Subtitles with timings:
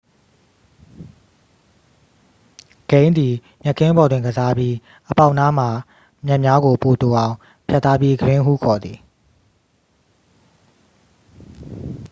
[2.89, 4.73] ဂိမ်းသည် မြက်ခင်းပေါ်တွင်ကစားပြီး
[5.09, 5.69] အပေါက်နားမှာ
[6.25, 7.35] မြက်များကို ပိုတိုအောင်
[7.67, 8.97] ဖြတ်ထားပြီး ဂရင်းဟုခေါ်သည်